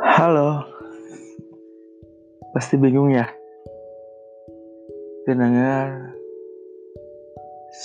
[0.00, 0.64] Halo.
[2.56, 3.28] Pasti bingung ya?
[5.28, 6.16] Dengar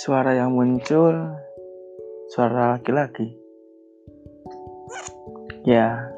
[0.00, 1.12] suara yang muncul
[2.32, 3.36] suara laki-laki.
[5.68, 6.08] Ya,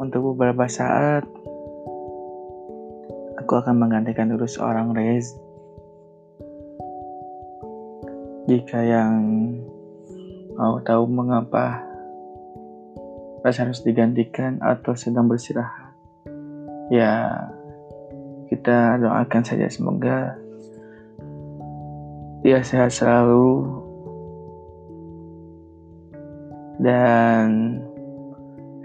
[0.00, 1.28] untuk beberapa saat
[3.36, 5.28] aku akan menggantikan dulu seorang Rez.
[8.48, 9.20] Jika yang
[10.56, 11.93] mau tahu mengapa
[13.44, 15.92] rasa harus digantikan atau sedang beristirahat.
[16.88, 17.44] Ya,
[18.48, 20.40] kita doakan saja semoga
[22.44, 23.64] dia sehat selalu
[26.80, 27.80] dan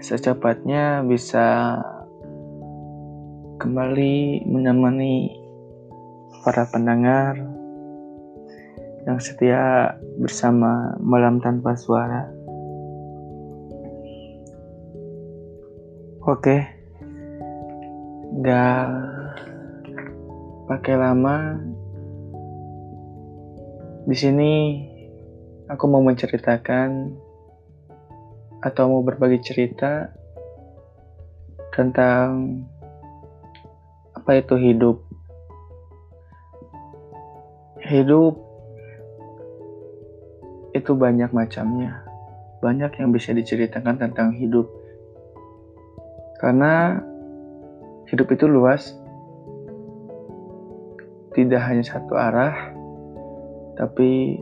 [0.00, 1.76] secepatnya bisa
[3.60, 5.36] kembali menemani
[6.40, 7.36] para pendengar
[9.04, 12.39] yang setia bersama malam tanpa suara.
[16.30, 16.62] Oke,
[18.38, 18.86] nggak
[20.70, 21.58] pakai lama.
[24.06, 24.52] Di sini
[25.66, 27.18] aku mau menceritakan
[28.62, 30.06] atau mau berbagi cerita
[31.74, 32.62] tentang
[34.14, 35.02] apa itu hidup.
[37.90, 38.38] Hidup
[40.78, 42.06] itu banyak macamnya.
[42.62, 44.79] Banyak yang bisa diceritakan tentang hidup
[46.40, 47.04] karena
[48.08, 48.96] hidup itu luas,
[51.36, 52.72] tidak hanya satu arah,
[53.76, 54.40] tapi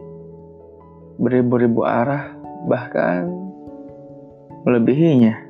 [1.18, 2.38] beribu-ribu arah,
[2.70, 3.26] bahkan
[4.62, 5.42] melebihinya.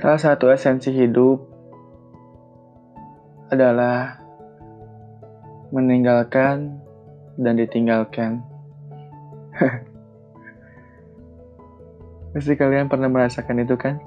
[0.00, 1.44] Salah satu esensi hidup
[3.52, 4.16] adalah
[5.68, 6.80] meninggalkan
[7.36, 8.40] dan ditinggalkan.
[12.34, 14.02] Pasti kalian pernah merasakan itu kan?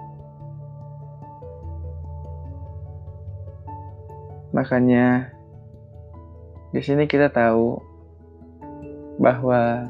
[4.52, 5.32] Makanya
[6.76, 7.80] di sini kita tahu
[9.16, 9.88] bahwa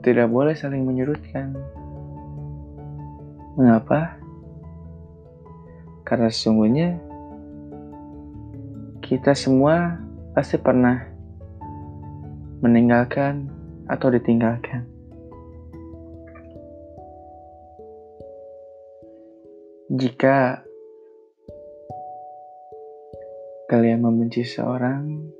[0.00, 1.52] tidak boleh saling menyurutkan.
[3.60, 4.16] Mengapa?
[6.08, 6.96] Karena sesungguhnya
[9.04, 10.00] kita semua
[10.32, 11.04] pasti pernah
[12.64, 13.52] meninggalkan
[13.84, 14.97] atau ditinggalkan.
[19.88, 20.60] Jika
[23.72, 25.32] kalian membenci seorang,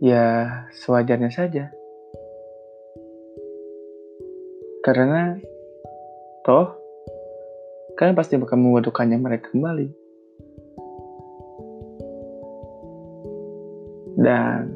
[0.00, 1.68] ya sewajarnya saja.
[4.80, 5.36] Karena
[6.48, 6.72] toh
[8.00, 9.88] kalian pasti bakal membutuhkannya mereka kembali.
[14.16, 14.72] Dan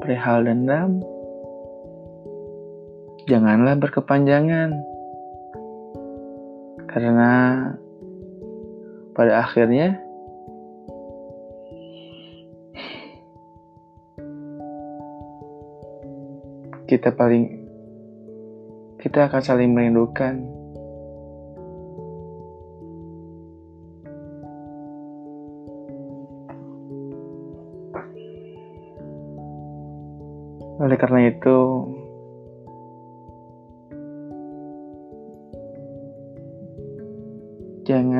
[0.00, 1.11] perihal dendam
[3.26, 4.70] janganlah berkepanjangan.
[6.90, 7.32] Karena
[9.16, 9.96] pada akhirnya
[16.84, 17.64] kita paling
[19.00, 20.44] kita akan saling merindukan.
[30.82, 31.58] Oleh karena itu,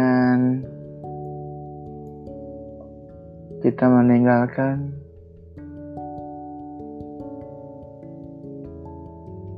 [0.02, 0.66] jangan
[3.62, 4.98] kita meninggalkan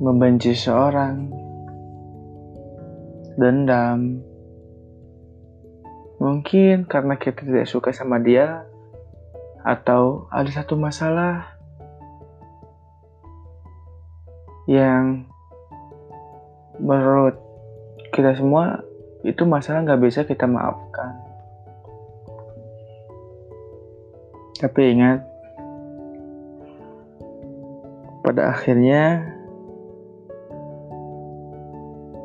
[0.05, 1.33] membenci seorang
[3.41, 4.21] dendam.
[6.21, 8.69] Mungkin karena kita tidak suka sama dia
[9.65, 11.57] atau ada satu masalah
[14.69, 15.25] yang
[16.77, 17.41] menurut
[18.13, 18.85] kita semua
[19.25, 21.17] itu masalah nggak bisa kita maafkan.
[24.61, 25.25] Tapi ingat,
[28.21, 29.25] pada akhirnya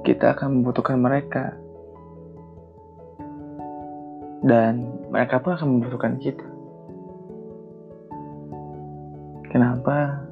[0.04, 1.56] kita akan membutuhkan mereka.
[4.40, 6.48] Dan mereka pun akan membutuhkan kita.
[9.52, 10.24] Kenapa?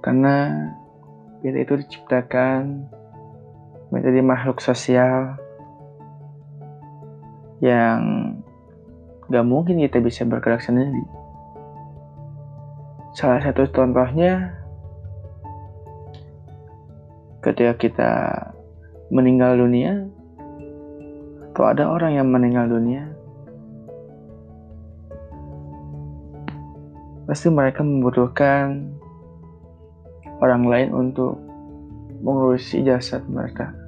[0.00, 0.36] Karena
[1.44, 2.88] kita itu diciptakan
[3.90, 5.34] menjadi makhluk sosial
[7.60, 8.00] yang
[9.28, 11.02] gak mungkin kita bisa bergerak sendiri.
[13.14, 14.54] Salah satu contohnya
[17.42, 18.12] ketika kita
[19.10, 20.06] meninggal dunia
[21.50, 23.10] atau ada orang yang meninggal dunia
[27.26, 28.90] pasti mereka membutuhkan
[30.40, 31.36] orang lain untuk
[32.20, 33.79] mengurusi jasad mereka.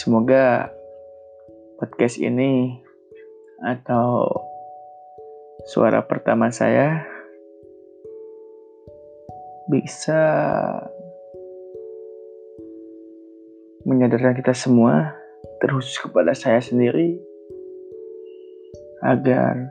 [0.00, 0.72] Semoga
[1.76, 2.72] podcast ini
[3.60, 4.32] atau
[5.68, 7.04] suara pertama saya
[9.68, 10.16] bisa
[13.84, 15.12] menyadarkan kita semua,
[15.60, 17.20] terkhusus kepada saya sendiri,
[19.04, 19.68] agar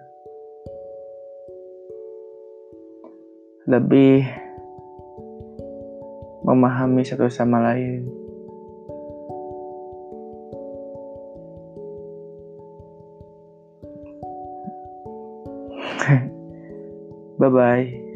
[3.65, 4.29] lebih
[6.45, 8.28] memahami satu sama lain.
[17.39, 18.08] Bye bye.